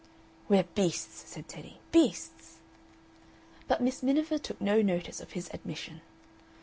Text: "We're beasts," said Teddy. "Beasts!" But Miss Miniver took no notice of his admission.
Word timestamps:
"We're 0.49 0.63
beasts," 0.63 1.29
said 1.29 1.47
Teddy. 1.47 1.77
"Beasts!" 1.91 2.57
But 3.67 3.81
Miss 3.81 4.01
Miniver 4.01 4.39
took 4.39 4.59
no 4.59 4.81
notice 4.81 5.19
of 5.21 5.33
his 5.33 5.47
admission. 5.53 6.01